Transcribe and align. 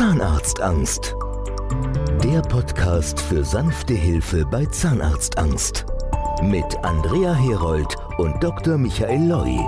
Zahnarztangst. 0.00 1.14
Der 2.24 2.40
Podcast 2.40 3.20
für 3.20 3.44
sanfte 3.44 3.92
Hilfe 3.92 4.46
bei 4.46 4.64
Zahnarztangst. 4.64 5.84
Mit 6.42 6.74
Andrea 6.82 7.34
Herold 7.34 7.94
und 8.16 8.42
Dr. 8.42 8.78
Michael 8.78 9.28
Loi. 9.28 9.58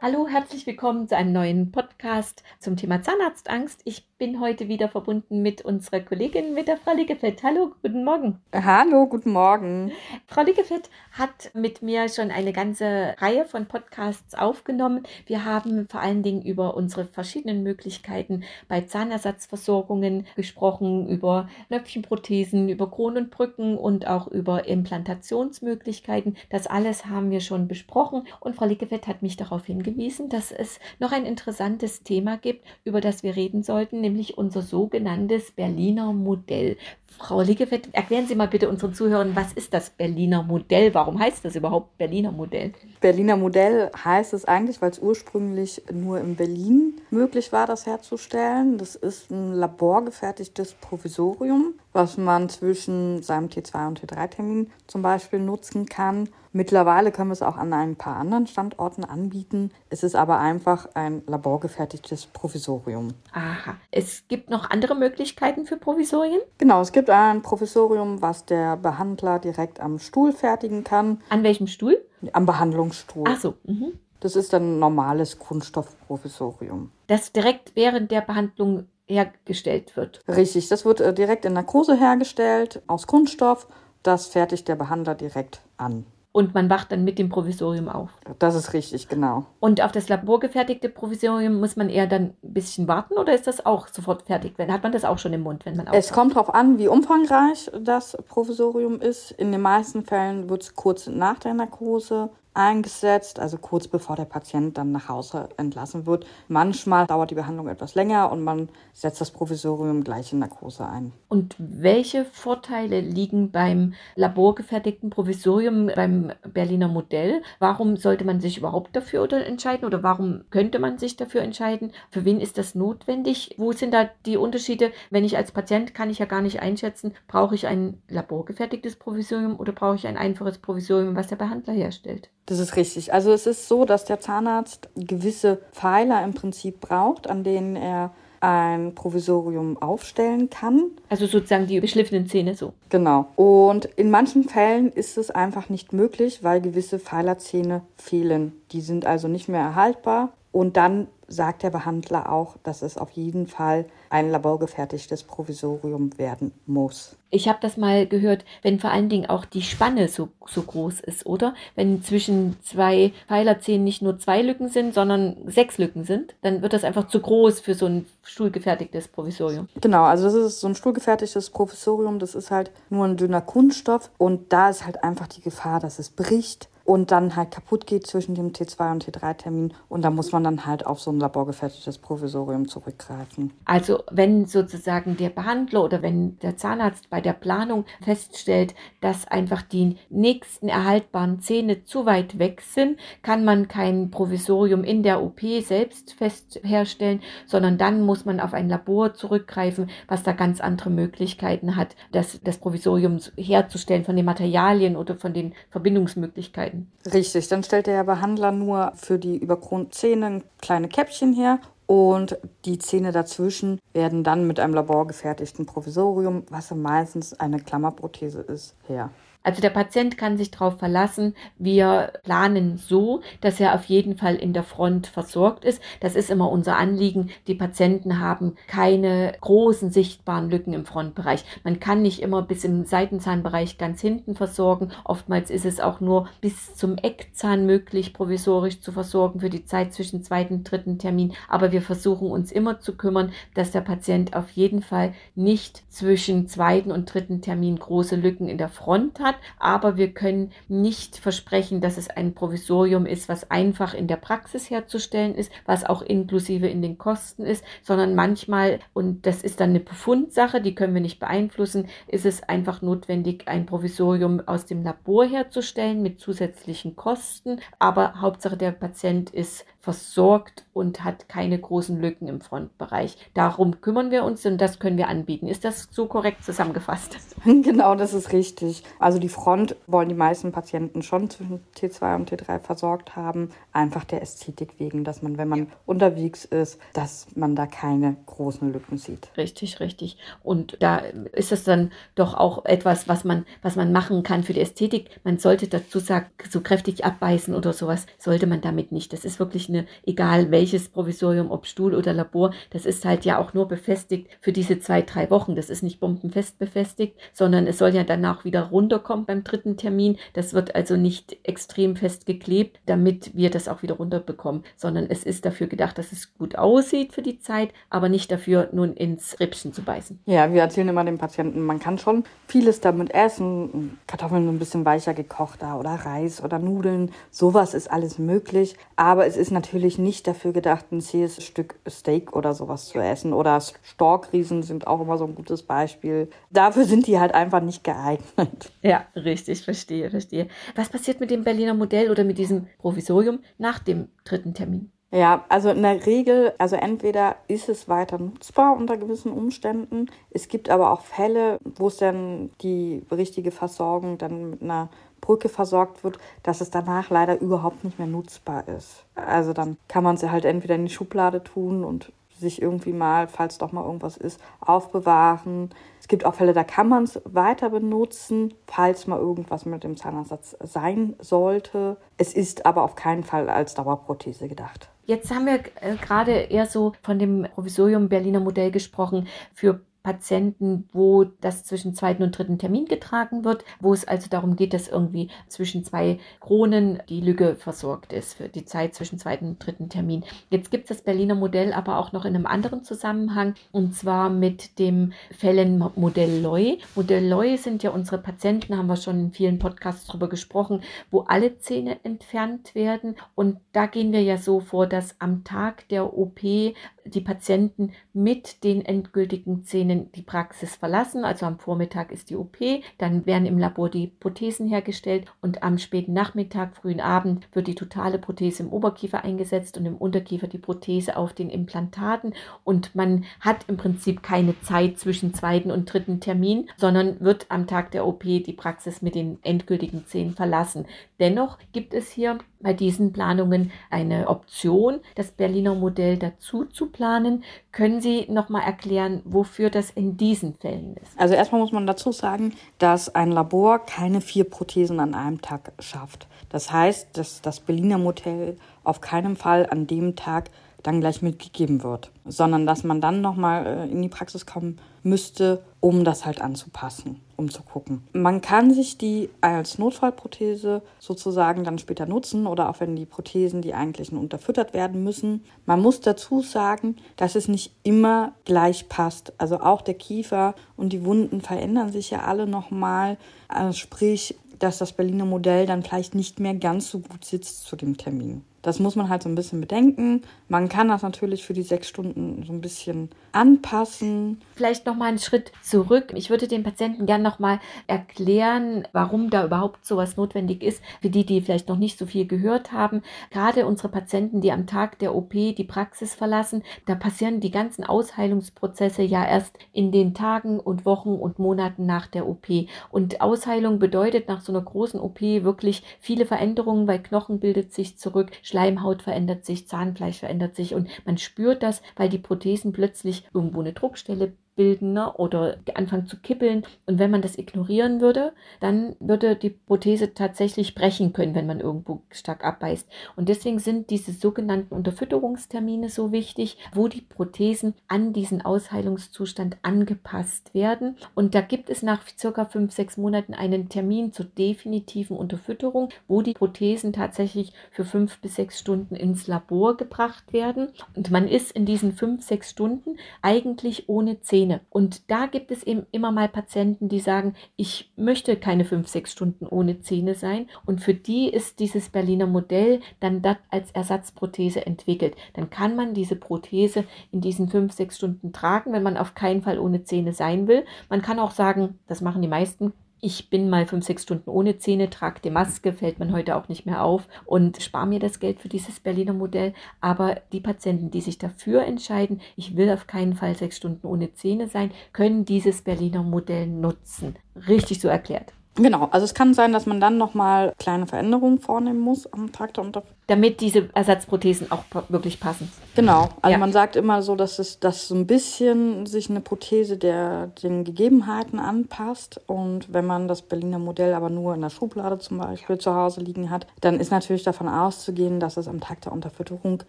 Hallo, 0.00 0.26
herzlich 0.26 0.66
willkommen 0.66 1.06
zu 1.08 1.14
einem 1.14 1.34
neuen 1.34 1.72
Podcast 1.72 2.42
zum 2.58 2.78
Thema 2.78 3.02
Zahnarztangst. 3.02 3.82
Ich 3.84 4.06
bin 4.22 4.38
heute 4.38 4.68
wieder 4.68 4.88
verbunden 4.88 5.42
mit 5.42 5.62
unserer 5.62 5.98
Kollegin, 5.98 6.54
mit 6.54 6.68
der 6.68 6.76
Frau 6.76 6.94
Liggefett. 6.94 7.42
Hallo, 7.42 7.72
guten 7.82 8.04
Morgen. 8.04 8.38
Hallo, 8.54 9.08
guten 9.08 9.32
Morgen. 9.32 9.90
Frau 10.28 10.42
Liggefett 10.42 10.90
hat 11.10 11.50
mit 11.54 11.82
mir 11.82 12.08
schon 12.08 12.30
eine 12.30 12.52
ganze 12.52 13.16
Reihe 13.18 13.44
von 13.44 13.66
Podcasts 13.66 14.36
aufgenommen. 14.36 15.02
Wir 15.26 15.44
haben 15.44 15.88
vor 15.88 16.00
allen 16.00 16.22
Dingen 16.22 16.42
über 16.42 16.76
unsere 16.76 17.04
verschiedenen 17.04 17.64
Möglichkeiten 17.64 18.44
bei 18.68 18.82
Zahnersatzversorgungen 18.82 20.28
gesprochen, 20.36 21.08
über 21.08 21.48
Knöpfchenprothesen, 21.66 22.68
über 22.68 22.88
Kronen 22.88 23.24
und 23.24 23.30
Brücken 23.32 23.76
und 23.76 24.06
auch 24.06 24.28
über 24.28 24.68
Implantationsmöglichkeiten. 24.68 26.36
Das 26.48 26.68
alles 26.68 27.06
haben 27.06 27.32
wir 27.32 27.40
schon 27.40 27.66
besprochen 27.66 28.28
und 28.38 28.54
Frau 28.54 28.66
Liggefett 28.66 29.08
hat 29.08 29.22
mich 29.22 29.36
darauf 29.36 29.66
hingewiesen, 29.66 30.28
dass 30.28 30.52
es 30.52 30.78
noch 31.00 31.10
ein 31.10 31.26
interessantes 31.26 32.04
Thema 32.04 32.36
gibt, 32.36 32.64
über 32.84 33.00
das 33.00 33.24
wir 33.24 33.34
reden 33.34 33.64
sollten, 33.64 34.11
nämlich 34.12 34.38
unser 34.38 34.62
sogenanntes 34.62 35.50
Berliner 35.50 36.12
Modell. 36.12 36.76
Frau 37.18 37.40
Liggefett, 37.40 37.88
erklären 37.92 38.26
Sie 38.26 38.34
mal 38.34 38.48
bitte 38.48 38.68
unseren 38.68 38.94
Zuhörern, 38.94 39.34
was 39.34 39.52
ist 39.52 39.74
das 39.74 39.90
Berliner 39.90 40.42
Modell? 40.42 40.94
Warum 40.94 41.18
heißt 41.18 41.44
das 41.44 41.56
überhaupt 41.56 41.96
Berliner 41.98 42.32
Modell? 42.32 42.72
Berliner 43.00 43.36
Modell 43.36 43.90
heißt 44.04 44.32
es 44.34 44.44
eigentlich, 44.44 44.80
weil 44.80 44.90
es 44.90 44.98
ursprünglich 44.98 45.82
nur 45.92 46.20
in 46.20 46.36
Berlin 46.36 47.00
möglich 47.10 47.52
war, 47.52 47.66
das 47.66 47.86
herzustellen. 47.86 48.78
Das 48.78 48.94
ist 48.94 49.30
ein 49.30 49.52
laborgefertigtes 49.52 50.74
Provisorium, 50.74 51.74
was 51.92 52.16
man 52.16 52.48
zwischen 52.48 53.22
seinem 53.22 53.48
T2 53.48 53.88
und 53.88 54.00
T3-Termin 54.00 54.70
zum 54.86 55.02
Beispiel 55.02 55.38
nutzen 55.38 55.86
kann. 55.86 56.28
Mittlerweile 56.52 57.12
können 57.12 57.30
wir 57.30 57.34
es 57.34 57.42
auch 57.42 57.56
an 57.56 57.72
ein 57.72 57.96
paar 57.96 58.16
anderen 58.16 58.46
Standorten 58.46 59.04
anbieten. 59.04 59.70
Es 59.88 60.02
ist 60.02 60.14
aber 60.14 60.38
einfach 60.38 60.88
ein 60.94 61.22
laborgefertigtes 61.26 62.26
Provisorium. 62.26 63.14
Aha. 63.32 63.76
Es 63.90 64.28
gibt 64.28 64.50
noch 64.50 64.68
andere 64.68 64.94
Möglichkeiten 64.94 65.64
für 65.64 65.78
Provisorien? 65.78 66.40
Genau, 66.58 66.82
es 66.82 66.92
gibt 66.92 67.08
ein 67.08 67.40
Provisorium, 67.40 68.20
was 68.20 68.44
der 68.44 68.76
Behandler 68.76 69.38
direkt 69.38 69.80
am 69.80 69.98
Stuhl 69.98 70.32
fertigen 70.32 70.84
kann. 70.84 71.22
An 71.30 71.42
welchem 71.42 71.66
Stuhl? 71.66 72.04
Am 72.32 72.44
Behandlungsstuhl. 72.44 73.24
Ach 73.26 73.40
so. 73.40 73.54
Mhm. 73.64 73.98
Das 74.20 74.36
ist 74.36 74.54
ein 74.54 74.78
normales 74.78 75.38
Kunststoffprovisorium. 75.38 76.92
Das 77.08 77.32
direkt 77.32 77.74
während 77.74 78.10
der 78.10 78.20
Behandlung 78.20 78.86
hergestellt 79.06 79.96
wird. 79.96 80.20
Richtig, 80.28 80.68
das 80.68 80.84
wird 80.84 81.00
äh, 81.00 81.12
direkt 81.12 81.44
in 81.44 81.54
Narkose 81.54 81.96
hergestellt 81.96 82.82
aus 82.86 83.06
Kunststoff. 83.06 83.66
Das 84.02 84.26
fertigt 84.26 84.68
der 84.68 84.76
Behandler 84.76 85.14
direkt 85.14 85.60
an. 85.76 86.06
Und 86.32 86.54
man 86.54 86.70
wacht 86.70 86.90
dann 86.90 87.04
mit 87.04 87.18
dem 87.18 87.28
Provisorium 87.28 87.90
auf. 87.90 88.10
Das 88.38 88.54
ist 88.54 88.72
richtig, 88.72 89.08
genau. 89.08 89.44
Und 89.60 89.82
auf 89.82 89.92
das 89.92 90.08
laborgefertigte 90.08 90.88
Provisorium 90.88 91.60
muss 91.60 91.76
man 91.76 91.90
eher 91.90 92.06
dann 92.06 92.34
ein 92.42 92.54
bisschen 92.54 92.88
warten 92.88 93.18
oder 93.18 93.34
ist 93.34 93.46
das 93.46 93.66
auch 93.66 93.86
sofort 93.88 94.22
fertig? 94.22 94.54
Hat 94.58 94.82
man 94.82 94.92
das 94.92 95.04
auch 95.04 95.18
schon 95.18 95.34
im 95.34 95.42
Mund, 95.42 95.66
wenn 95.66 95.76
man 95.76 95.88
Es 95.88 96.10
kommt 96.10 96.34
darauf 96.34 96.54
an, 96.54 96.78
wie 96.78 96.88
umfangreich 96.88 97.70
das 97.78 98.16
Provisorium 98.28 99.00
ist. 99.00 99.32
In 99.32 99.52
den 99.52 99.60
meisten 99.60 100.04
Fällen 100.04 100.48
wird 100.48 100.62
es 100.62 100.74
kurz 100.74 101.06
nach 101.06 101.38
der 101.38 101.52
Narkose 101.52 102.30
eingesetzt, 102.54 103.38
also 103.38 103.58
kurz 103.58 103.88
bevor 103.88 104.16
der 104.16 104.24
Patient 104.24 104.76
dann 104.76 104.92
nach 104.92 105.08
Hause 105.08 105.48
entlassen 105.56 106.06
wird. 106.06 106.26
Manchmal 106.48 107.06
dauert 107.06 107.30
die 107.30 107.34
Behandlung 107.34 107.68
etwas 107.68 107.94
länger 107.94 108.30
und 108.30 108.42
man 108.42 108.68
setzt 108.92 109.20
das 109.20 109.30
Provisorium 109.30 110.04
gleich 110.04 110.32
in 110.32 110.40
Narkose 110.40 110.86
ein. 110.86 111.12
Und 111.28 111.54
welche 111.58 112.24
Vorteile 112.24 113.00
liegen 113.00 113.50
beim 113.50 113.94
laborgefertigten 114.16 115.10
Provisorium, 115.10 115.90
beim 115.94 116.32
Berliner 116.46 116.88
Modell? 116.88 117.42
Warum 117.58 117.96
sollte 117.96 118.24
man 118.24 118.40
sich 118.40 118.58
überhaupt 118.58 118.94
dafür 118.94 119.22
entscheiden 119.32 119.86
oder 119.86 120.02
warum 120.02 120.44
könnte 120.50 120.78
man 120.78 120.98
sich 120.98 121.16
dafür 121.16 121.42
entscheiden? 121.42 121.92
Für 122.10 122.24
wen 122.24 122.40
ist 122.40 122.58
das 122.58 122.74
notwendig? 122.74 123.54
Wo 123.56 123.72
sind 123.72 123.94
da 123.94 124.08
die 124.26 124.36
Unterschiede? 124.36 124.92
Wenn 125.10 125.24
ich 125.24 125.36
als 125.36 125.52
Patient 125.52 125.94
kann 125.94 126.10
ich 126.10 126.18
ja 126.18 126.26
gar 126.26 126.42
nicht 126.42 126.60
einschätzen, 126.60 127.14
brauche 127.28 127.54
ich 127.54 127.66
ein 127.66 128.02
laborgefertigtes 128.08 128.96
Provisorium 128.96 129.58
oder 129.58 129.72
brauche 129.72 129.96
ich 129.96 130.06
ein 130.06 130.16
einfaches 130.16 130.58
Provisorium, 130.58 131.16
was 131.16 131.28
der 131.28 131.36
Behandler 131.36 131.72
herstellt? 131.72 132.28
Das 132.46 132.58
ist 132.58 132.76
richtig. 132.76 133.12
Also 133.12 133.32
es 133.32 133.46
ist 133.46 133.68
so, 133.68 133.84
dass 133.84 134.04
der 134.04 134.20
Zahnarzt 134.20 134.88
gewisse 134.96 135.60
Pfeiler 135.72 136.24
im 136.24 136.34
Prinzip 136.34 136.80
braucht, 136.80 137.30
an 137.30 137.44
denen 137.44 137.76
er 137.76 138.12
ein 138.40 138.94
Provisorium 138.96 139.80
aufstellen 139.80 140.50
kann. 140.50 140.90
Also 141.08 141.26
sozusagen 141.26 141.68
die 141.68 141.80
beschliffenen 141.80 142.26
Zähne 142.26 142.56
so. 142.56 142.72
Genau. 142.88 143.28
Und 143.36 143.84
in 143.84 144.10
manchen 144.10 144.44
Fällen 144.44 144.90
ist 144.90 145.16
es 145.16 145.30
einfach 145.30 145.68
nicht 145.68 145.92
möglich, 145.92 146.42
weil 146.42 146.60
gewisse 146.60 146.98
Pfeilerzähne 146.98 147.82
fehlen. 147.96 148.52
Die 148.72 148.80
sind 148.80 149.06
also 149.06 149.28
nicht 149.28 149.48
mehr 149.48 149.60
erhaltbar. 149.60 150.32
Und 150.50 150.76
dann 150.76 151.06
sagt 151.32 151.62
der 151.62 151.70
Behandler 151.70 152.30
auch, 152.30 152.56
dass 152.62 152.82
es 152.82 152.98
auf 152.98 153.10
jeden 153.12 153.46
Fall 153.46 153.86
ein 154.10 154.30
laborgefertigtes 154.30 155.24
Provisorium 155.24 156.16
werden 156.18 156.52
muss. 156.66 157.16
Ich 157.30 157.48
habe 157.48 157.58
das 157.62 157.78
mal 157.78 158.06
gehört, 158.06 158.44
wenn 158.60 158.78
vor 158.78 158.90
allen 158.90 159.08
Dingen 159.08 159.24
auch 159.24 159.46
die 159.46 159.62
Spanne 159.62 160.08
so, 160.08 160.28
so 160.46 160.60
groß 160.60 161.00
ist, 161.00 161.24
oder? 161.24 161.54
Wenn 161.74 162.02
zwischen 162.02 162.58
zwei 162.62 163.12
Pfeilerzähnen 163.26 163.84
nicht 163.84 164.02
nur 164.02 164.18
zwei 164.18 164.42
Lücken 164.42 164.68
sind, 164.68 164.92
sondern 164.92 165.38
sechs 165.46 165.78
Lücken 165.78 166.04
sind, 166.04 166.34
dann 166.42 166.60
wird 166.60 166.74
das 166.74 166.84
einfach 166.84 167.08
zu 167.08 167.20
groß 167.20 167.60
für 167.60 167.74
so 167.74 167.86
ein 167.86 168.06
stuhlgefertigtes 168.22 169.08
Provisorium. 169.08 169.68
Genau, 169.80 170.02
also 170.02 170.24
das 170.24 170.34
ist 170.34 170.60
so 170.60 170.68
ein 170.68 170.74
stuhlgefertigtes 170.74 171.48
Provisorium, 171.48 172.18
das 172.18 172.34
ist 172.34 172.50
halt 172.50 172.70
nur 172.90 173.06
ein 173.06 173.16
dünner 173.16 173.40
Kunststoff 173.40 174.10
und 174.18 174.52
da 174.52 174.68
ist 174.68 174.84
halt 174.84 175.02
einfach 175.02 175.26
die 175.26 175.40
Gefahr, 175.40 175.80
dass 175.80 175.98
es 175.98 176.10
bricht 176.10 176.68
und 176.84 177.10
dann 177.10 177.36
halt 177.36 177.50
kaputt 177.50 177.86
geht 177.86 178.06
zwischen 178.06 178.34
dem 178.34 178.52
T2 178.52 178.92
und 178.92 179.04
T3-Termin. 179.06 179.74
Und 179.88 180.02
da 180.02 180.10
muss 180.10 180.32
man 180.32 180.44
dann 180.44 180.66
halt 180.66 180.86
auf 180.86 181.00
so 181.00 181.10
ein 181.10 181.20
laborgefertigtes 181.20 181.98
Provisorium 181.98 182.68
zurückgreifen. 182.68 183.52
Also 183.64 184.02
wenn 184.10 184.46
sozusagen 184.46 185.16
der 185.16 185.30
Behandler 185.30 185.84
oder 185.84 186.02
wenn 186.02 186.38
der 186.40 186.56
Zahnarzt 186.56 187.10
bei 187.10 187.20
der 187.20 187.32
Planung 187.32 187.84
feststellt, 188.02 188.74
dass 189.00 189.26
einfach 189.28 189.62
die 189.62 189.96
nächsten 190.10 190.68
erhaltbaren 190.68 191.40
Zähne 191.40 191.84
zu 191.84 192.06
weit 192.06 192.38
weg 192.38 192.62
sind, 192.62 192.98
kann 193.22 193.44
man 193.44 193.68
kein 193.68 194.10
Provisorium 194.10 194.84
in 194.84 195.02
der 195.02 195.22
OP 195.22 195.40
selbst 195.62 196.14
fest 196.14 196.60
herstellen, 196.62 197.20
sondern 197.46 197.78
dann 197.78 198.02
muss 198.02 198.24
man 198.24 198.40
auf 198.40 198.54
ein 198.54 198.68
Labor 198.68 199.14
zurückgreifen, 199.14 199.90
was 200.08 200.22
da 200.22 200.32
ganz 200.32 200.60
andere 200.60 200.90
Möglichkeiten 200.90 201.76
hat, 201.76 201.96
das, 202.10 202.40
das 202.42 202.58
Provisorium 202.58 203.18
herzustellen 203.36 204.04
von 204.04 204.16
den 204.16 204.24
Materialien 204.24 204.96
oder 204.96 205.16
von 205.16 205.32
den 205.32 205.54
Verbindungsmöglichkeiten 205.70 206.71
werden. 206.72 206.90
Richtig, 207.12 207.48
dann 207.48 207.62
stellt 207.62 207.86
der 207.86 208.04
Behandler 208.04 208.52
nur 208.52 208.92
für 208.96 209.18
die 209.18 209.36
Überkronzähne 209.36 210.42
kleine 210.60 210.88
Käppchen 210.88 211.32
her 211.32 211.60
und 211.86 212.38
die 212.64 212.78
Zähne 212.78 213.12
dazwischen 213.12 213.78
werden 213.92 214.24
dann 214.24 214.46
mit 214.46 214.60
einem 214.60 214.74
laborgefertigten 214.74 215.66
Provisorium, 215.66 216.44
was 216.48 216.70
meistens 216.70 217.38
eine 217.38 217.58
Klammerprothese 217.58 218.40
ist, 218.40 218.74
her. 218.86 219.10
Also 219.42 219.60
der 219.60 219.70
Patient 219.70 220.16
kann 220.16 220.38
sich 220.38 220.50
darauf 220.50 220.78
verlassen, 220.78 221.34
wir 221.58 222.12
planen 222.24 222.76
so, 222.76 223.22
dass 223.40 223.60
er 223.60 223.74
auf 223.74 223.84
jeden 223.86 224.16
Fall 224.16 224.36
in 224.36 224.52
der 224.52 224.62
Front 224.62 225.06
versorgt 225.06 225.64
ist. 225.64 225.82
Das 226.00 226.14
ist 226.14 226.30
immer 226.30 226.50
unser 226.50 226.76
Anliegen. 226.76 227.30
Die 227.46 227.54
Patienten 227.54 228.20
haben 228.20 228.56
keine 228.68 229.34
großen 229.40 229.90
sichtbaren 229.90 230.50
Lücken 230.50 230.72
im 230.72 230.86
Frontbereich. 230.86 231.44
Man 231.64 231.80
kann 231.80 232.02
nicht 232.02 232.22
immer 232.22 232.42
bis 232.42 232.64
im 232.64 232.84
Seitenzahnbereich 232.84 233.78
ganz 233.78 234.00
hinten 234.00 234.36
versorgen. 234.36 234.90
Oftmals 235.04 235.50
ist 235.50 235.64
es 235.64 235.80
auch 235.80 236.00
nur 236.00 236.28
bis 236.40 236.74
zum 236.74 236.96
Eckzahn 236.96 237.66
möglich, 237.66 238.12
provisorisch 238.12 238.80
zu 238.80 238.92
versorgen 238.92 239.40
für 239.40 239.50
die 239.50 239.64
Zeit 239.64 239.92
zwischen 239.92 240.22
zweiten 240.22 240.54
und 240.54 240.70
dritten 240.70 240.98
Termin. 240.98 241.34
Aber 241.48 241.72
wir 241.72 241.82
versuchen 241.82 242.30
uns 242.30 242.52
immer 242.52 242.80
zu 242.80 242.96
kümmern, 242.96 243.32
dass 243.54 243.72
der 243.72 243.80
Patient 243.80 244.36
auf 244.36 244.50
jeden 244.50 244.82
Fall 244.82 245.14
nicht 245.34 245.82
zwischen 245.92 246.46
zweiten 246.46 246.92
und 246.92 247.12
dritten 247.12 247.40
Termin 247.42 247.78
große 247.78 248.16
Lücken 248.16 248.48
in 248.48 248.58
der 248.58 248.68
Front 248.68 249.20
hat 249.20 249.31
hat, 249.32 249.40
aber 249.58 249.96
wir 249.96 250.12
können 250.12 250.52
nicht 250.68 251.16
versprechen, 251.16 251.80
dass 251.80 251.96
es 251.96 252.10
ein 252.10 252.34
Provisorium 252.34 253.06
ist, 253.06 253.28
was 253.28 253.50
einfach 253.50 253.94
in 253.94 254.06
der 254.06 254.16
Praxis 254.16 254.70
herzustellen 254.70 255.34
ist, 255.34 255.52
was 255.66 255.84
auch 255.84 256.02
inklusive 256.02 256.68
in 256.68 256.82
den 256.82 256.98
Kosten 256.98 257.44
ist, 257.44 257.64
sondern 257.82 258.14
manchmal, 258.14 258.80
und 258.92 259.26
das 259.26 259.42
ist 259.42 259.60
dann 259.60 259.70
eine 259.70 259.80
Befundsache, 259.80 260.60
die 260.60 260.74
können 260.74 260.94
wir 260.94 261.00
nicht 261.00 261.20
beeinflussen, 261.20 261.88
ist 262.06 262.26
es 262.26 262.42
einfach 262.42 262.82
notwendig, 262.82 263.48
ein 263.48 263.66
Provisorium 263.66 264.40
aus 264.46 264.66
dem 264.66 264.82
Labor 264.82 265.24
herzustellen 265.24 266.02
mit 266.02 266.20
zusätzlichen 266.20 266.96
Kosten, 266.96 267.60
aber 267.78 268.20
Hauptsache 268.20 268.56
der 268.56 268.72
Patient 268.72 269.30
ist 269.30 269.64
versorgt 269.82 270.64
und 270.72 271.02
hat 271.02 271.28
keine 271.28 271.58
großen 271.58 272.00
Lücken 272.00 272.28
im 272.28 272.40
Frontbereich. 272.40 273.16
Darum 273.34 273.80
kümmern 273.80 274.12
wir 274.12 274.22
uns 274.22 274.46
und 274.46 274.58
das 274.58 274.78
können 274.78 274.96
wir 274.96 275.08
anbieten. 275.08 275.48
Ist 275.48 275.64
das 275.64 275.88
so 275.90 276.06
korrekt 276.06 276.44
zusammengefasst? 276.44 277.18
Genau, 277.72 277.94
das 277.94 278.14
ist 278.14 278.32
richtig. 278.32 278.82
Also 278.98 279.18
die 279.22 279.28
Front 279.28 279.76
wollen 279.86 280.08
die 280.08 280.14
meisten 280.14 280.52
Patienten 280.52 281.02
schon 281.02 281.30
zwischen 281.30 281.60
T2 281.76 282.16
und 282.16 282.30
T3 282.30 282.58
versorgt 282.58 283.16
haben, 283.16 283.50
einfach 283.72 284.04
der 284.04 284.20
Ästhetik 284.20 284.74
wegen, 284.78 285.04
dass 285.04 285.22
man, 285.22 285.38
wenn 285.38 285.48
man 285.48 285.68
unterwegs 285.86 286.44
ist, 286.44 286.78
dass 286.92 287.26
man 287.34 287.56
da 287.56 287.66
keine 287.66 288.16
großen 288.26 288.72
Lücken 288.72 288.98
sieht. 288.98 289.30
Richtig, 289.36 289.80
richtig. 289.80 290.18
Und 290.42 290.76
da 290.80 290.98
ist 290.98 291.52
es 291.52 291.64
dann 291.64 291.92
doch 292.14 292.34
auch 292.34 292.64
etwas, 292.64 293.08
was 293.08 293.24
man, 293.24 293.46
was 293.62 293.76
man 293.76 293.92
machen 293.92 294.22
kann 294.22 294.42
für 294.42 294.52
die 294.52 294.60
Ästhetik. 294.60 295.20
Man 295.24 295.38
sollte 295.38 295.68
dazu 295.68 296.00
sagen, 296.00 296.26
so 296.50 296.60
kräftig 296.60 297.04
abbeißen 297.04 297.54
oder 297.54 297.72
sowas 297.72 298.06
sollte 298.18 298.46
man 298.46 298.60
damit 298.60 298.92
nicht. 298.92 299.12
Das 299.12 299.24
ist 299.24 299.38
wirklich 299.38 299.68
eine, 299.68 299.86
egal 300.04 300.50
welches 300.50 300.88
Provisorium, 300.88 301.50
ob 301.50 301.66
Stuhl 301.66 301.94
oder 301.94 302.12
Labor, 302.12 302.52
das 302.70 302.84
ist 302.84 303.04
halt 303.04 303.24
ja 303.24 303.38
auch 303.38 303.54
nur 303.54 303.68
befestigt 303.68 304.28
für 304.40 304.52
diese 304.52 304.80
zwei, 304.80 305.02
drei 305.02 305.30
Wochen. 305.30 305.54
Das 305.54 305.70
ist 305.70 305.82
nicht 305.82 306.00
bombenfest 306.00 306.58
befestigt, 306.58 307.16
sondern 307.32 307.66
es 307.66 307.78
soll 307.78 307.94
ja 307.94 308.04
danach 308.04 308.44
wieder 308.44 308.62
runterkommen 308.62 309.11
beim 309.16 309.44
dritten 309.44 309.76
Termin. 309.76 310.18
Das 310.32 310.54
wird 310.54 310.74
also 310.74 310.96
nicht 310.96 311.36
extrem 311.44 311.96
fest 311.96 312.26
geklebt, 312.26 312.80
damit 312.86 313.36
wir 313.36 313.50
das 313.50 313.68
auch 313.68 313.82
wieder 313.82 313.96
runterbekommen, 313.96 314.64
sondern 314.76 315.06
es 315.08 315.24
ist 315.24 315.44
dafür 315.44 315.66
gedacht, 315.66 315.98
dass 315.98 316.12
es 316.12 316.34
gut 316.34 316.56
aussieht 316.56 317.12
für 317.12 317.22
die 317.22 317.38
Zeit, 317.38 317.70
aber 317.90 318.08
nicht 318.08 318.30
dafür, 318.30 318.68
nun 318.72 318.94
ins 318.94 319.38
Rippchen 319.40 319.72
zu 319.72 319.82
beißen. 319.82 320.20
Ja, 320.26 320.52
wir 320.52 320.62
erzählen 320.62 320.88
immer 320.88 321.04
den 321.04 321.18
Patienten, 321.18 321.60
man 321.62 321.78
kann 321.78 321.98
schon 321.98 322.24
vieles 322.46 322.80
damit 322.80 323.12
essen. 323.14 323.98
Kartoffeln 324.06 324.48
ein 324.48 324.58
bisschen 324.58 324.84
weicher 324.84 325.14
gekochter 325.14 325.78
oder 325.78 325.90
Reis 325.90 326.42
oder 326.42 326.58
Nudeln. 326.58 327.12
Sowas 327.30 327.74
ist 327.74 327.90
alles 327.90 328.18
möglich. 328.18 328.76
Aber 328.96 329.26
es 329.26 329.36
ist 329.36 329.50
natürlich 329.50 329.98
nicht 329.98 330.26
dafür 330.26 330.52
gedacht, 330.52 330.92
ein 330.92 331.00
zähes 331.00 331.42
Stück 331.42 331.76
Steak 331.88 332.34
oder 332.34 332.54
sowas 332.54 332.86
zu 332.86 332.98
essen. 332.98 333.32
Oder 333.32 333.60
Storkriesen 333.82 334.62
sind 334.62 334.86
auch 334.86 335.00
immer 335.00 335.18
so 335.18 335.24
ein 335.24 335.34
gutes 335.34 335.62
Beispiel. 335.62 336.28
Dafür 336.50 336.84
sind 336.84 337.06
die 337.06 337.18
halt 337.18 337.34
einfach 337.34 337.62
nicht 337.62 337.84
geeignet. 337.84 338.72
Ja, 338.82 339.01
richtig, 339.16 339.62
verstehe, 339.62 340.10
verstehe. 340.10 340.48
Was 340.74 340.88
passiert 340.88 341.20
mit 341.20 341.30
dem 341.30 341.44
Berliner 341.44 341.74
Modell 341.74 342.10
oder 342.10 342.24
mit 342.24 342.38
diesem 342.38 342.66
Provisorium 342.78 343.40
nach 343.58 343.78
dem 343.78 344.08
dritten 344.24 344.54
Termin? 344.54 344.92
Ja, 345.14 345.44
also 345.50 345.68
in 345.68 345.82
der 345.82 346.06
Regel, 346.06 346.54
also 346.56 346.76
entweder 346.76 347.36
ist 347.46 347.68
es 347.68 347.86
weiter 347.86 348.18
nutzbar 348.18 348.74
unter 348.74 348.96
gewissen 348.96 349.30
Umständen. 349.30 350.06
Es 350.30 350.48
gibt 350.48 350.70
aber 350.70 350.90
auch 350.90 351.02
Fälle, 351.02 351.58
wo 351.64 351.88
es 351.88 351.98
dann 351.98 352.50
die 352.62 353.02
richtige 353.10 353.50
Versorgung 353.50 354.16
dann 354.16 354.50
mit 354.50 354.62
einer 354.62 354.88
Brücke 355.20 355.50
versorgt 355.50 356.02
wird, 356.02 356.18
dass 356.42 356.62
es 356.62 356.70
danach 356.70 357.10
leider 357.10 357.40
überhaupt 357.42 357.84
nicht 357.84 357.98
mehr 357.98 358.08
nutzbar 358.08 358.66
ist. 358.68 359.04
Also 359.14 359.52
dann 359.52 359.76
kann 359.86 360.02
man 360.02 360.16
sie 360.16 360.30
halt 360.30 360.46
entweder 360.46 360.76
in 360.76 360.86
die 360.86 360.92
Schublade 360.92 361.44
tun 361.44 361.84
und 361.84 362.10
sich 362.42 362.60
irgendwie 362.60 362.92
mal, 362.92 363.28
falls 363.28 363.58
doch 363.58 363.72
mal 363.72 363.84
irgendwas 363.84 364.16
ist, 364.16 364.40
aufbewahren. 364.60 365.70
Es 365.98 366.08
gibt 366.08 366.26
auch 366.26 366.34
Fälle, 366.34 366.52
da 366.52 366.64
kann 366.64 366.88
man 366.88 367.04
es 367.04 367.20
weiter 367.24 367.70
benutzen, 367.70 368.52
falls 368.66 369.06
mal 369.06 369.18
irgendwas 369.18 369.64
mit 369.64 369.84
dem 369.84 369.96
Zahnersatz 369.96 370.56
sein 370.60 371.14
sollte. 371.18 371.96
Es 372.18 372.34
ist 372.34 372.66
aber 372.66 372.82
auf 372.82 372.94
keinen 372.94 373.24
Fall 373.24 373.48
als 373.48 373.74
Dauerprothese 373.74 374.48
gedacht. 374.48 374.90
Jetzt 375.04 375.34
haben 375.34 375.46
wir 375.46 375.60
äh, 375.80 375.96
gerade 376.00 376.32
eher 376.32 376.66
so 376.66 376.92
von 377.02 377.18
dem 377.18 377.46
Provisorium 377.54 378.08
Berliner 378.08 378.40
Modell 378.40 378.70
gesprochen 378.70 379.26
für 379.52 379.80
Patienten, 380.02 380.88
wo 380.92 381.24
das 381.24 381.64
zwischen 381.64 381.94
zweiten 381.94 382.22
und 382.22 382.36
dritten 382.36 382.58
Termin 382.58 382.86
getragen 382.86 383.44
wird, 383.44 383.64
wo 383.80 383.92
es 383.92 384.06
also 384.06 384.28
darum 384.28 384.56
geht, 384.56 384.74
dass 384.74 384.88
irgendwie 384.88 385.28
zwischen 385.48 385.84
zwei 385.84 386.18
Kronen 386.40 387.02
die 387.08 387.20
Lücke 387.20 387.56
versorgt 387.56 388.12
ist 388.12 388.34
für 388.34 388.48
die 388.48 388.64
Zeit 388.64 388.94
zwischen 388.94 389.18
zweiten 389.18 389.46
und 389.46 389.64
dritten 389.64 389.88
Termin. 389.88 390.24
Jetzt 390.50 390.70
gibt 390.70 390.90
es 390.90 390.96
das 390.96 391.04
Berliner 391.04 391.34
Modell 391.34 391.72
aber 391.72 391.98
auch 391.98 392.12
noch 392.12 392.24
in 392.24 392.34
einem 392.34 392.46
anderen 392.46 392.82
Zusammenhang 392.82 393.54
und 393.70 393.94
zwar 393.94 394.30
mit 394.30 394.78
dem 394.78 395.12
Fällenmodell 395.30 396.40
Loy. 396.40 396.78
Modell 396.94 397.28
Loy 397.28 397.56
sind 397.56 397.82
ja 397.82 397.90
unsere 397.90 398.18
Patienten, 398.18 398.76
haben 398.76 398.88
wir 398.88 398.96
schon 398.96 399.20
in 399.20 399.32
vielen 399.32 399.58
Podcasts 399.58 400.06
darüber 400.06 400.28
gesprochen, 400.28 400.82
wo 401.10 401.20
alle 401.20 401.58
Zähne 401.58 401.98
entfernt 402.04 402.74
werden 402.74 403.16
und 403.34 403.58
da 403.72 403.86
gehen 403.86 404.12
wir 404.12 404.22
ja 404.22 404.36
so 404.36 404.60
vor, 404.60 404.86
dass 404.86 405.20
am 405.20 405.44
Tag 405.44 405.88
der 405.88 406.16
OP 406.16 406.40
die 406.40 407.20
Patienten 407.20 407.92
mit 408.12 408.64
den 408.64 408.84
endgültigen 408.84 409.64
Zähnen 409.64 409.91
die 410.00 410.22
Praxis 410.22 410.76
verlassen. 410.76 411.24
Also 411.24 411.46
am 411.46 411.58
Vormittag 411.58 412.12
ist 412.12 412.30
die 412.30 412.36
OP, 412.36 412.58
dann 412.98 413.26
werden 413.26 413.46
im 413.46 413.58
Labor 413.58 413.88
die 413.88 414.08
Prothesen 414.08 414.68
hergestellt 414.68 415.26
und 415.40 415.62
am 415.62 415.78
späten 415.78 416.12
Nachmittag, 416.12 416.76
frühen 416.76 417.00
Abend 417.00 417.48
wird 417.52 417.66
die 417.66 417.74
totale 417.74 418.18
Prothese 418.18 418.62
im 418.62 418.72
Oberkiefer 418.72 419.24
eingesetzt 419.24 419.76
und 419.76 419.86
im 419.86 419.96
Unterkiefer 419.96 420.46
die 420.46 420.58
Prothese 420.58 421.16
auf 421.16 421.32
den 421.32 421.50
Implantaten 421.50 422.34
und 422.64 422.94
man 422.94 423.24
hat 423.40 423.64
im 423.68 423.76
Prinzip 423.76 424.22
keine 424.22 424.58
Zeit 424.60 424.98
zwischen 424.98 425.34
zweiten 425.34 425.70
und 425.70 425.92
dritten 425.92 426.20
Termin, 426.20 426.68
sondern 426.76 427.20
wird 427.20 427.46
am 427.48 427.66
Tag 427.66 427.90
der 427.90 428.06
OP 428.06 428.22
die 428.22 428.52
Praxis 428.52 429.02
mit 429.02 429.14
den 429.14 429.38
endgültigen 429.42 430.06
Zähnen 430.06 430.34
verlassen. 430.34 430.86
Dennoch 431.20 431.58
gibt 431.72 431.94
es 431.94 432.10
hier 432.10 432.38
bei 432.62 432.72
diesen 432.72 433.12
Planungen 433.12 433.70
eine 433.90 434.28
Option, 434.28 435.00
das 435.14 435.32
Berliner 435.32 435.74
Modell 435.74 436.16
dazu 436.16 436.64
zu 436.64 436.86
planen. 436.86 437.44
Können 437.72 438.00
Sie 438.00 438.26
noch 438.30 438.48
mal 438.48 438.62
erklären, 438.62 439.22
wofür 439.24 439.70
das 439.70 439.90
in 439.90 440.16
diesen 440.16 440.54
Fällen 440.54 440.96
ist? 440.96 441.18
Also 441.18 441.34
erstmal 441.34 441.60
muss 441.60 441.72
man 441.72 441.86
dazu 441.86 442.12
sagen, 442.12 442.54
dass 442.78 443.14
ein 443.14 443.30
Labor 443.30 443.80
keine 443.80 444.20
vier 444.20 444.44
Prothesen 444.44 445.00
an 445.00 445.14
einem 445.14 445.40
Tag 445.40 445.72
schafft. 445.78 446.26
Das 446.48 446.72
heißt, 446.72 447.16
dass 447.16 447.42
das 447.42 447.60
Berliner 447.60 447.98
Modell 447.98 448.56
auf 448.84 449.00
keinen 449.00 449.36
Fall 449.36 449.66
an 449.68 449.86
dem 449.86 450.16
Tag 450.16 450.50
dann 450.82 451.00
gleich 451.00 451.22
mitgegeben 451.22 451.82
wird, 451.82 452.10
sondern 452.24 452.66
dass 452.66 452.84
man 452.84 453.00
dann 453.00 453.20
nochmal 453.20 453.66
äh, 453.66 453.90
in 453.90 454.02
die 454.02 454.08
Praxis 454.08 454.46
kommen 454.46 454.78
müsste, 455.02 455.62
um 455.80 456.04
das 456.04 456.24
halt 456.24 456.40
anzupassen, 456.40 457.20
um 457.36 457.50
zu 457.50 457.62
gucken. 457.62 458.04
Man 458.12 458.40
kann 458.40 458.72
sich 458.72 458.98
die 458.98 459.30
als 459.40 459.78
Notfallprothese 459.78 460.82
sozusagen 460.98 461.64
dann 461.64 461.78
später 461.78 462.06
nutzen 462.06 462.46
oder 462.46 462.68
auch 462.68 462.80
wenn 462.80 462.94
die 462.94 463.06
Prothesen, 463.06 463.62
die 463.62 463.74
eigentlichen, 463.74 464.18
unterfüttert 464.18 464.74
werden 464.74 465.02
müssen. 465.02 465.44
Man 465.66 465.80
muss 465.80 466.00
dazu 466.00 466.40
sagen, 466.40 466.96
dass 467.16 467.34
es 467.34 467.48
nicht 467.48 467.72
immer 467.82 468.32
gleich 468.44 468.88
passt. 468.88 469.32
Also 469.38 469.60
auch 469.60 469.82
der 469.82 469.94
Kiefer 469.94 470.54
und 470.76 470.92
die 470.92 471.04
Wunden 471.04 471.40
verändern 471.40 471.90
sich 471.90 472.10
ja 472.10 472.20
alle 472.20 472.46
nochmal. 472.46 473.18
Also 473.48 473.76
sprich, 473.76 474.36
dass 474.60 474.78
das 474.78 474.92
Berliner 474.92 475.24
Modell 475.24 475.66
dann 475.66 475.82
vielleicht 475.82 476.14
nicht 476.14 476.38
mehr 476.38 476.54
ganz 476.54 476.90
so 476.90 477.00
gut 477.00 477.24
sitzt 477.24 477.64
zu 477.64 477.74
dem 477.74 477.96
Termin. 477.96 478.44
Das 478.62 478.78
muss 478.78 478.94
man 478.94 479.08
halt 479.08 479.24
so 479.24 479.28
ein 479.28 479.34
bisschen 479.34 479.60
bedenken. 479.60 480.22
Man 480.48 480.68
kann 480.68 480.88
das 480.88 481.02
natürlich 481.02 481.44
für 481.44 481.52
die 481.52 481.62
sechs 481.62 481.88
Stunden 481.88 482.44
so 482.46 482.52
ein 482.52 482.60
bisschen 482.60 483.10
anpassen. 483.32 484.40
Vielleicht 484.54 484.86
noch 484.86 484.94
mal 484.94 485.06
einen 485.06 485.18
Schritt 485.18 485.50
zurück. 485.62 486.12
Ich 486.14 486.30
würde 486.30 486.46
den 486.46 486.62
Patienten 486.62 487.06
gerne 487.06 487.24
noch 487.24 487.40
mal 487.40 487.58
erklären, 487.88 488.86
warum 488.92 489.30
da 489.30 489.44
überhaupt 489.44 489.84
sowas 489.84 490.16
notwendig 490.16 490.62
ist. 490.62 490.80
Für 491.00 491.10
die, 491.10 491.26
die 491.26 491.40
vielleicht 491.40 491.68
noch 491.68 491.76
nicht 491.76 491.98
so 491.98 492.06
viel 492.06 492.26
gehört 492.26 492.70
haben. 492.70 493.02
Gerade 493.30 493.66
unsere 493.66 493.88
Patienten, 493.88 494.40
die 494.40 494.52
am 494.52 494.66
Tag 494.66 494.98
der 495.00 495.14
OP 495.14 495.32
die 495.32 495.64
Praxis 495.64 496.14
verlassen, 496.14 496.62
da 496.86 496.94
passieren 496.94 497.40
die 497.40 497.50
ganzen 497.50 497.82
Ausheilungsprozesse 497.84 499.02
ja 499.02 499.26
erst 499.26 499.58
in 499.72 499.90
den 499.90 500.14
Tagen 500.14 500.60
und 500.60 500.86
Wochen 500.86 501.14
und 501.14 501.40
Monaten 501.40 501.84
nach 501.84 502.06
der 502.06 502.28
OP. 502.28 502.46
Und 502.90 503.20
Ausheilung 503.20 503.80
bedeutet 503.80 504.28
nach 504.28 504.40
so 504.40 504.52
einer 504.52 504.62
großen 504.62 505.00
OP 505.00 505.20
wirklich 505.20 505.82
viele 505.98 506.26
Veränderungen, 506.26 506.86
weil 506.86 507.02
Knochen 507.02 507.40
bildet 507.40 507.72
sich 507.72 507.98
zurück, 507.98 508.30
Schleimhaut 508.52 509.00
verändert 509.00 509.46
sich, 509.46 509.66
Zahnfleisch 509.66 510.18
verändert 510.18 510.56
sich 510.56 510.74
und 510.74 510.90
man 511.06 511.16
spürt 511.16 511.62
das, 511.62 511.80
weil 511.96 512.10
die 512.10 512.18
Prothesen 512.18 512.72
plötzlich 512.72 513.26
irgendwo 513.32 513.60
eine 513.60 513.72
Druckstelle 513.72 514.34
bilden 514.54 514.92
ne, 514.92 515.12
oder 515.14 515.56
anfangen 515.74 516.06
zu 516.06 516.18
kippeln. 516.18 516.64
Und 516.86 516.98
wenn 516.98 517.10
man 517.10 517.22
das 517.22 517.38
ignorieren 517.38 518.00
würde, 518.00 518.32
dann 518.60 518.96
würde 519.00 519.36
die 519.36 519.50
Prothese 519.50 520.14
tatsächlich 520.14 520.74
brechen 520.74 521.12
können, 521.12 521.34
wenn 521.34 521.46
man 521.46 521.60
irgendwo 521.60 522.02
stark 522.10 522.44
abbeißt. 522.44 522.88
Und 523.16 523.28
deswegen 523.28 523.58
sind 523.58 523.90
diese 523.90 524.12
sogenannten 524.12 524.74
Unterfütterungstermine 524.74 525.88
so 525.88 526.12
wichtig, 526.12 526.58
wo 526.74 526.88
die 526.88 527.00
Prothesen 527.00 527.74
an 527.88 528.12
diesen 528.12 528.42
Ausheilungszustand 528.42 529.56
angepasst 529.62 530.54
werden. 530.54 530.96
Und 531.14 531.34
da 531.34 531.40
gibt 531.40 531.70
es 531.70 531.82
nach 531.82 532.02
circa 532.18 532.44
fünf, 532.44 532.72
sechs 532.72 532.96
Monaten 532.96 533.34
einen 533.34 533.68
Termin 533.68 534.12
zur 534.12 534.26
definitiven 534.26 535.16
Unterfütterung, 535.16 535.88
wo 536.08 536.22
die 536.22 536.34
Prothesen 536.34 536.92
tatsächlich 536.92 537.52
für 537.70 537.84
fünf 537.84 538.20
bis 538.20 538.36
sechs 538.36 538.58
Stunden 538.58 538.96
ins 538.96 539.26
Labor 539.26 539.76
gebracht 539.76 540.32
werden. 540.32 540.68
Und 540.94 541.10
man 541.10 541.26
ist 541.26 541.52
in 541.52 541.64
diesen 541.64 541.92
fünf, 541.92 542.22
sechs 542.22 542.50
Stunden 542.50 542.98
eigentlich 543.22 543.88
ohne 543.88 544.20
Zähne 544.20 544.41
Zähne. 544.42 544.60
Und 544.70 545.08
da 545.10 545.26
gibt 545.26 545.52
es 545.52 545.62
eben 545.62 545.86
immer 545.92 546.10
mal 546.10 546.28
Patienten, 546.28 546.88
die 546.88 546.98
sagen, 546.98 547.34
ich 547.56 547.92
möchte 547.96 548.36
keine 548.36 548.64
fünf, 548.64 548.88
sechs 548.88 549.12
Stunden 549.12 549.46
ohne 549.46 549.80
Zähne 549.80 550.14
sein. 550.14 550.48
Und 550.66 550.80
für 550.80 550.94
die 550.94 551.28
ist 551.28 551.60
dieses 551.60 551.90
Berliner 551.90 552.26
Modell 552.26 552.80
dann 552.98 553.22
das 553.22 553.36
als 553.50 553.70
Ersatzprothese 553.70 554.66
entwickelt. 554.66 555.14
Dann 555.34 555.48
kann 555.48 555.76
man 555.76 555.94
diese 555.94 556.16
Prothese 556.16 556.84
in 557.12 557.20
diesen 557.20 557.48
fünf, 557.48 557.72
sechs 557.72 557.96
Stunden 557.96 558.32
tragen, 558.32 558.72
wenn 558.72 558.82
man 558.82 558.96
auf 558.96 559.14
keinen 559.14 559.42
Fall 559.42 559.58
ohne 559.60 559.84
Zähne 559.84 560.12
sein 560.12 560.48
will. 560.48 560.64
Man 560.88 561.02
kann 561.02 561.20
auch 561.20 561.30
sagen, 561.30 561.78
das 561.86 562.00
machen 562.00 562.22
die 562.22 562.28
meisten, 562.28 562.72
ich 563.04 563.30
bin 563.30 563.50
mal 563.50 563.66
fünf, 563.66 563.84
sechs 563.84 564.04
Stunden 564.04 564.30
ohne 564.30 564.58
Zähne, 564.58 564.88
trage 564.88 565.20
die 565.22 565.30
Maske, 565.30 565.72
fällt 565.72 565.98
man 565.98 566.12
heute 566.12 566.36
auch 566.36 566.48
nicht 566.48 566.66
mehr 566.66 566.84
auf 566.84 567.08
und 567.26 567.60
spare 567.60 567.86
mir 567.86 567.98
das 567.98 568.20
Geld 568.20 568.38
für 568.38 568.48
dieses 568.48 568.78
Berliner 568.78 569.12
Modell. 569.12 569.54
Aber 569.80 570.20
die 570.30 570.40
Patienten, 570.40 570.92
die 570.92 571.00
sich 571.00 571.18
dafür 571.18 571.64
entscheiden, 571.64 572.20
ich 572.36 572.56
will 572.56 572.70
auf 572.70 572.86
keinen 572.86 573.14
Fall 573.14 573.34
sechs 573.34 573.56
Stunden 573.56 573.88
ohne 573.88 574.14
Zähne 574.14 574.46
sein, 574.46 574.70
können 574.92 575.24
dieses 575.24 575.62
Berliner 575.62 576.04
Modell 576.04 576.46
nutzen. 576.46 577.16
Richtig 577.48 577.80
so 577.80 577.88
erklärt. 577.88 578.32
Genau, 578.54 578.86
also 578.90 579.04
es 579.04 579.14
kann 579.14 579.32
sein, 579.34 579.52
dass 579.52 579.66
man 579.66 579.80
dann 579.80 579.96
nochmal 579.96 580.54
kleine 580.58 580.86
Veränderungen 580.86 581.40
vornehmen 581.40 581.80
muss 581.80 582.12
am 582.12 582.32
Traktor. 582.32 582.70
Damit 583.06 583.40
diese 583.40 583.70
Ersatzprothesen 583.74 584.52
auch 584.52 584.62
wirklich 584.90 585.18
passen. 585.18 585.50
Genau, 585.74 586.08
also 586.20 586.32
ja. 586.32 586.38
man 586.38 586.52
sagt 586.52 586.76
immer 586.76 587.02
so, 587.02 587.16
dass 587.16 587.38
es 587.38 587.60
dass 587.60 587.88
so 587.88 587.94
ein 587.94 588.06
bisschen 588.06 588.86
sich 588.86 589.08
eine 589.08 589.20
Prothese 589.20 589.76
der 589.76 590.28
den 590.42 590.64
Gegebenheiten 590.64 591.38
anpasst. 591.38 592.20
Und 592.26 592.72
wenn 592.72 592.86
man 592.86 593.08
das 593.08 593.22
Berliner 593.22 593.58
Modell 593.58 593.94
aber 593.94 594.10
nur 594.10 594.34
in 594.34 594.40
der 594.40 594.50
Schublade 594.50 594.98
zum 594.98 595.18
Beispiel 595.18 595.58
zu 595.58 595.74
Hause 595.74 596.00
liegen 596.00 596.30
hat, 596.30 596.46
dann 596.60 596.80
ist 596.80 596.90
natürlich 596.90 597.22
davon 597.22 597.48
auszugehen, 597.48 598.20
dass 598.20 598.36
es 598.36 598.48
am 598.48 598.60
Tag 598.60 598.80
der 598.82 598.92
Unterfütterung 598.92 599.62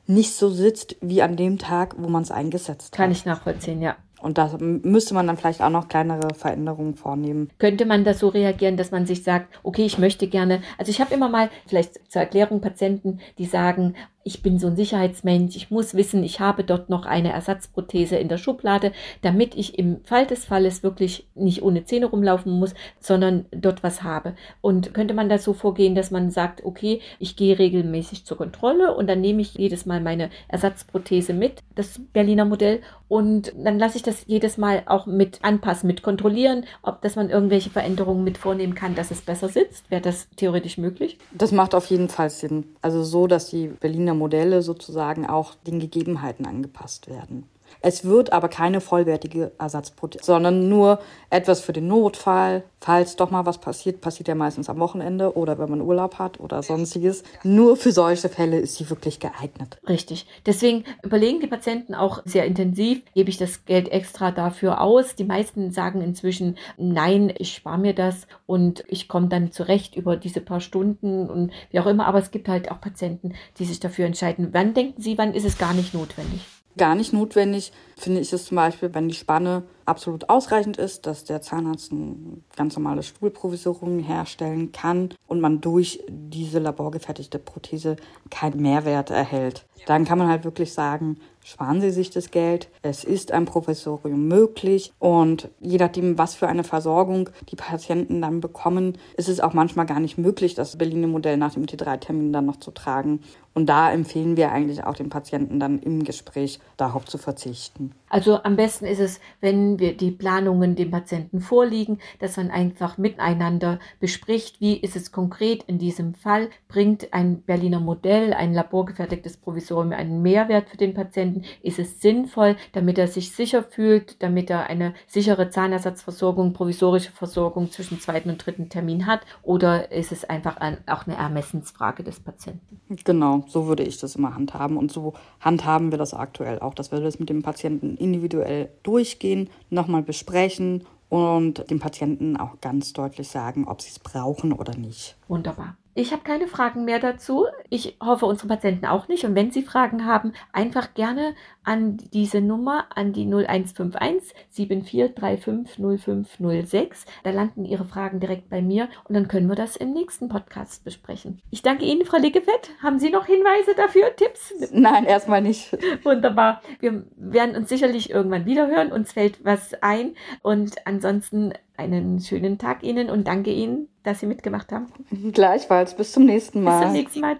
nicht 0.07 0.35
so 0.35 0.49
sitzt 0.49 0.95
wie 1.01 1.21
an 1.21 1.35
dem 1.35 1.57
Tag, 1.57 1.95
wo 1.97 2.09
man 2.09 2.23
es 2.23 2.31
eingesetzt 2.31 2.91
Kann 2.91 3.05
hat. 3.05 3.07
Kann 3.07 3.11
ich 3.11 3.25
nachvollziehen, 3.25 3.81
ja. 3.81 3.95
Und 4.23 4.37
da 4.37 4.49
müsste 4.57 5.13
man 5.13 5.27
dann 5.27 5.35
vielleicht 5.35 5.61
auch 5.61 5.69
noch 5.69 5.89
kleinere 5.89 6.33
Veränderungen 6.33 6.95
vornehmen. 6.95 7.49
Könnte 7.59 7.85
man 7.85 8.05
da 8.05 8.13
so 8.13 8.29
reagieren, 8.29 8.77
dass 8.77 8.89
man 8.89 9.05
sich 9.05 9.21
sagt, 9.21 9.53
okay, 9.63 9.83
ich 9.83 9.97
möchte 9.97 10.27
gerne, 10.27 10.61
also 10.77 10.91
ich 10.91 11.01
habe 11.01 11.13
immer 11.13 11.27
mal 11.27 11.49
vielleicht 11.67 12.09
zur 12.09 12.21
Erklärung 12.21 12.61
Patienten, 12.61 13.19
die 13.37 13.45
sagen, 13.45 13.95
ich 14.23 14.41
bin 14.41 14.57
so 14.57 14.67
ein 14.67 14.75
Sicherheitsmensch, 14.75 15.55
ich 15.55 15.69
muss 15.69 15.93
wissen, 15.93 16.23
ich 16.23 16.39
habe 16.39 16.63
dort 16.63 16.89
noch 16.89 17.05
eine 17.05 17.31
Ersatzprothese 17.31 18.15
in 18.15 18.29
der 18.29 18.37
Schublade, 18.37 18.91
damit 19.21 19.55
ich 19.55 19.77
im 19.77 20.03
Fall 20.03 20.25
des 20.25 20.45
Falles 20.45 20.83
wirklich 20.83 21.27
nicht 21.35 21.61
ohne 21.61 21.83
Zähne 21.85 22.05
rumlaufen 22.05 22.51
muss, 22.51 22.73
sondern 22.99 23.45
dort 23.51 23.83
was 23.83 24.03
habe. 24.03 24.35
Und 24.61 24.93
könnte 24.93 25.13
man 25.13 25.29
da 25.29 25.37
so 25.37 25.53
vorgehen, 25.53 25.95
dass 25.95 26.11
man 26.11 26.31
sagt, 26.31 26.63
okay, 26.63 27.01
ich 27.19 27.35
gehe 27.35 27.59
regelmäßig 27.59 28.25
zur 28.25 28.37
Kontrolle 28.37 28.95
und 28.95 29.07
dann 29.07 29.21
nehme 29.21 29.41
ich 29.41 29.55
jedes 29.55 29.85
Mal 29.85 30.01
meine 30.01 30.29
Ersatzprothese 30.47 31.33
mit, 31.33 31.61
das 31.75 31.99
Berliner 32.13 32.45
Modell, 32.45 32.81
und 33.13 33.53
dann 33.55 33.77
lasse 33.77 33.97
ich 33.97 34.01
das 34.01 34.23
jedes 34.25 34.57
Mal 34.57 34.81
auch 34.87 35.05
mit 35.05 35.37
anpassen, 35.43 35.85
mit 35.85 36.01
kontrollieren, 36.01 36.65
ob 36.81 37.03
dass 37.03 37.15
man 37.15 37.29
irgendwelche 37.29 37.69
Veränderungen 37.69 38.23
mit 38.23 38.39
vornehmen 38.39 38.73
kann, 38.73 38.95
dass 38.95 39.11
es 39.11 39.21
besser 39.21 39.49
sitzt. 39.49 39.91
Wäre 39.91 40.01
das 40.01 40.27
theoretisch 40.35 40.79
möglich? 40.79 41.19
Das 41.31 41.51
macht 41.51 41.75
auf 41.75 41.85
jeden 41.87 42.09
Fall 42.09 42.31
Sinn. 42.31 42.65
Also 42.81 43.03
so, 43.03 43.27
dass 43.27 43.51
die 43.51 43.67
Berliner 43.67 44.12
Modelle 44.13 44.61
sozusagen 44.61 45.25
auch 45.25 45.55
den 45.55 45.79
Gegebenheiten 45.79 46.45
angepasst 46.45 47.07
werden. 47.07 47.47
Es 47.81 48.05
wird 48.05 48.33
aber 48.33 48.49
keine 48.49 48.81
vollwertige 48.81 49.51
Ersatzprothese, 49.59 50.23
sondern 50.23 50.69
nur 50.69 50.99
etwas 51.29 51.61
für 51.61 51.73
den 51.73 51.87
Notfall. 51.87 52.63
Falls 52.79 53.15
doch 53.15 53.31
mal 53.31 53.45
was 53.45 53.59
passiert, 53.59 54.01
passiert 54.01 54.27
ja 54.27 54.35
meistens 54.35 54.69
am 54.69 54.77
Wochenende 54.79 55.37
oder 55.37 55.57
wenn 55.57 55.69
man 55.69 55.79
Urlaub 55.81 56.19
hat 56.19 56.41
oder 56.41 56.61
sonstiges. 56.63 57.23
Nur 57.43 57.77
für 57.77 57.93
solche 57.93 58.27
Fälle 58.27 58.59
ist 58.59 58.75
sie 58.75 58.89
wirklich 58.89 59.21
geeignet. 59.21 59.79
Richtig. 59.87 60.27
Deswegen 60.45 60.83
überlegen 61.01 61.39
die 61.39 61.47
Patienten 61.47 61.95
auch 61.95 62.21
sehr 62.25 62.45
intensiv, 62.45 63.01
gebe 63.13 63.29
ich 63.29 63.37
das 63.37 63.63
Geld 63.65 63.89
extra 63.89 64.31
dafür 64.31 64.81
aus. 64.81 65.15
Die 65.15 65.23
meisten 65.23 65.71
sagen 65.71 66.01
inzwischen, 66.01 66.57
nein, 66.77 67.33
ich 67.37 67.55
spare 67.55 67.77
mir 67.77 67.95
das 67.95 68.27
und 68.45 68.83
ich 68.87 69.07
komme 69.07 69.29
dann 69.29 69.53
zurecht 69.53 69.95
über 69.95 70.17
diese 70.17 70.41
paar 70.41 70.59
Stunden 70.59 71.29
und 71.29 71.51
wie 71.71 71.79
auch 71.79 71.85
immer. 71.85 72.05
Aber 72.05 72.19
es 72.19 72.31
gibt 72.31 72.49
halt 72.49 72.69
auch 72.69 72.81
Patienten, 72.81 73.33
die 73.59 73.65
sich 73.65 73.79
dafür 73.79 74.05
entscheiden. 74.05 74.49
Wann 74.51 74.73
denken 74.73 75.01
Sie, 75.01 75.17
wann 75.17 75.33
ist 75.33 75.45
es 75.45 75.57
gar 75.57 75.73
nicht 75.73 75.93
notwendig? 75.93 76.41
Gar 76.77 76.95
nicht 76.95 77.13
notwendig, 77.13 77.71
finde 77.97 78.21
ich 78.21 78.33
es 78.33 78.45
zum 78.45 78.55
Beispiel, 78.55 78.93
wenn 78.93 79.07
die 79.07 79.15
Spanne 79.15 79.63
absolut 79.85 80.29
ausreichend 80.29 80.77
ist, 80.77 81.05
dass 81.05 81.23
der 81.23 81.41
Zahnarzt 81.41 81.91
ein 81.91 82.43
ganz 82.55 82.75
normales 82.75 83.07
Stuhlprovisorium 83.07 83.99
herstellen 83.99 84.71
kann 84.71 85.09
und 85.27 85.41
man 85.41 85.61
durch 85.61 86.03
diese 86.07 86.59
laborgefertigte 86.59 87.39
Prothese 87.39 87.95
keinen 88.29 88.61
Mehrwert 88.61 89.09
erhält. 89.09 89.65
Dann 89.85 90.05
kann 90.05 90.17
man 90.17 90.29
halt 90.29 90.45
wirklich 90.45 90.73
sagen, 90.73 91.17
sparen 91.43 91.81
Sie 91.81 91.91
sich 91.91 92.09
das 92.09 92.31
Geld. 92.31 92.69
Es 92.81 93.03
ist 93.03 93.31
ein 93.31 93.45
Professorium 93.45 94.27
möglich 94.27 94.93
und 94.99 95.49
je 95.59 95.77
nachdem, 95.77 96.17
was 96.17 96.35
für 96.35 96.47
eine 96.47 96.63
Versorgung 96.63 97.29
die 97.49 97.55
Patienten 97.55 98.21
dann 98.21 98.39
bekommen, 98.39 98.97
ist 99.17 99.29
es 99.29 99.39
auch 99.39 99.53
manchmal 99.53 99.85
gar 99.85 99.99
nicht 99.99 100.17
möglich, 100.17 100.55
das 100.55 100.77
Berliner 100.77 101.07
Modell 101.07 101.37
nach 101.37 101.53
dem 101.53 101.65
T3-Termin 101.65 102.31
dann 102.31 102.45
noch 102.45 102.57
zu 102.57 102.71
tragen. 102.71 103.21
Und 103.53 103.67
da 103.67 103.91
empfehlen 103.91 104.35
wir 104.35 104.51
eigentlich 104.51 104.83
auch 104.83 104.95
den 104.95 105.09
Patienten 105.09 105.59
dann 105.59 105.79
im 105.79 106.03
Gespräch 106.03 106.59
darauf 106.77 107.05
zu 107.05 107.17
verzichten. 107.17 107.91
Also 108.09 108.41
am 108.43 108.55
besten 108.55 108.85
ist 108.85 108.99
es, 108.99 109.19
wenn 109.41 109.72
wir 109.79 109.95
die 109.95 110.11
Planungen 110.11 110.75
dem 110.75 110.91
Patienten 110.91 111.39
vorliegen, 111.39 111.99
dass 112.19 112.37
man 112.37 112.51
einfach 112.51 112.97
miteinander 112.97 113.79
bespricht, 113.99 114.61
wie 114.61 114.77
ist 114.77 114.95
es 114.95 115.11
konkret 115.11 115.63
in 115.63 115.77
diesem 115.77 116.13
Fall, 116.13 116.49
bringt 116.67 117.13
ein 117.13 117.41
Berliner 117.41 117.79
Modell, 117.79 118.33
ein 118.33 118.53
laborgefertigtes 118.53 119.37
Provisorium 119.37 119.93
einen 119.93 120.21
Mehrwert 120.21 120.69
für 120.69 120.77
den 120.77 120.93
Patienten, 120.93 121.43
ist 121.61 121.79
es 121.79 122.01
sinnvoll, 122.01 122.55
damit 122.73 122.97
er 122.97 123.07
sich 123.07 123.31
sicher 123.31 123.63
fühlt, 123.63 124.21
damit 124.21 124.49
er 124.49 124.67
eine 124.67 124.93
sichere 125.07 125.49
Zahnersatzversorgung, 125.49 126.53
provisorische 126.53 127.11
Versorgung 127.11 127.71
zwischen 127.71 127.99
zweiten 127.99 128.29
und 128.29 128.45
dritten 128.45 128.69
Termin 128.69 129.05
hat? 129.05 129.21
Oder 129.41 129.91
ist 129.91 130.11
es 130.11 130.25
einfach 130.25 130.57
ein, 130.57 130.77
auch 130.87 131.07
eine 131.07 131.15
Ermessensfrage 131.15 132.03
des 132.03 132.19
Patienten? 132.19 132.79
Genau, 133.03 133.43
so 133.47 133.67
würde 133.67 133.83
ich 133.83 133.97
das 133.97 134.15
immer 134.15 134.35
handhaben. 134.35 134.77
Und 134.77 134.91
so 134.91 135.13
handhaben 135.39 135.91
wir 135.91 135.97
das 135.97 136.13
aktuell 136.13 136.59
auch, 136.59 136.73
dass 136.73 136.91
wir 136.91 136.99
das 136.99 137.19
mit 137.19 137.29
dem 137.29 137.41
Patienten 137.43 137.97
individuell 137.97 138.69
durchgehen, 138.83 139.49
nochmal 139.73 140.03
besprechen 140.03 140.85
und 141.09 141.69
dem 141.69 141.79
Patienten 141.79 142.37
auch 142.37 142.59
ganz 142.61 142.93
deutlich 142.93 143.27
sagen, 143.27 143.67
ob 143.67 143.81
sie 143.81 143.89
es 143.89 143.99
brauchen 143.99 144.53
oder 144.53 144.75
nicht. 144.75 145.15
Wunderbar. 145.27 145.77
Ich 145.95 146.11
habe 146.11 146.23
keine 146.23 146.47
Fragen 146.47 146.85
mehr 146.85 146.99
dazu. 146.99 147.45
Ich 147.73 147.97
hoffe, 147.99 148.25
unsere 148.27 148.49
Patienten 148.49 148.85
auch 148.85 149.07
nicht. 149.07 149.25
Und 149.25 149.33
wenn 149.33 149.49
Sie 149.49 149.63
Fragen 149.63 150.05
haben, 150.05 150.33
einfach 150.51 150.93
gerne 150.93 151.33
an 151.63 151.97
diese 152.13 152.39
Nummer, 152.39 152.85
an 152.93 153.13
die 153.13 153.25
0151 153.25 154.35
74350506. 154.55 157.07
Da 157.23 157.31
landen 157.31 157.65
Ihre 157.65 157.85
Fragen 157.85 158.19
direkt 158.19 158.51
bei 158.51 158.61
mir 158.61 158.89
und 159.05 159.15
dann 159.15 159.27
können 159.27 159.47
wir 159.47 159.55
das 159.55 159.75
im 159.75 159.91
nächsten 159.91 160.29
Podcast 160.29 160.83
besprechen. 160.83 161.41
Ich 161.49 161.63
danke 161.63 161.85
Ihnen, 161.85 162.05
Frau 162.05 162.17
Liggefett. 162.17 162.69
Haben 162.83 162.99
Sie 162.99 163.09
noch 163.09 163.25
Hinweise 163.25 163.73
dafür, 163.75 164.15
Tipps? 164.15 164.53
Nein, 164.71 165.05
erstmal 165.05 165.41
nicht. 165.41 165.75
Wunderbar. 166.03 166.61
Wir 166.79 167.07
werden 167.15 167.55
uns 167.55 167.69
sicherlich 167.69 168.11
irgendwann 168.11 168.45
wieder 168.45 168.67
hören. 168.67 168.91
Uns 168.91 169.13
fällt 169.13 169.43
was 169.43 169.73
ein. 169.81 170.13
Und 170.43 170.75
ansonsten 170.85 171.53
einen 171.75 172.19
schönen 172.19 172.59
Tag 172.59 172.83
Ihnen 172.83 173.09
und 173.09 173.27
danke 173.27 173.51
Ihnen, 173.51 173.89
dass 174.03 174.19
Sie 174.19 174.27
mitgemacht 174.27 174.71
haben. 174.71 174.91
Gleichfalls. 175.31 175.95
Bis 175.95 176.11
zum 176.11 176.25
nächsten 176.25 176.61
Mal. 176.61 176.79
Bis 176.79 176.87
zum 176.87 176.93
nächsten 176.93 177.21
Mal. 177.21 177.39